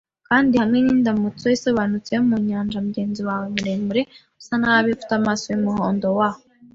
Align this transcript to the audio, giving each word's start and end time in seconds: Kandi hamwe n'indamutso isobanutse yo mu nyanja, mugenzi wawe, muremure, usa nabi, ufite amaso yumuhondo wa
Kandi 0.27 0.53
hamwe 0.61 0.79
n'indamutso 0.81 1.45
isobanutse 1.55 2.09
yo 2.17 2.21
mu 2.29 2.37
nyanja, 2.47 2.77
mugenzi 2.85 3.21
wawe, 3.27 3.45
muremure, 3.55 4.01
usa 4.39 4.55
nabi, 4.61 4.89
ufite 4.95 5.11
amaso 5.19 5.45
yumuhondo 5.53 6.07
wa 6.19 6.29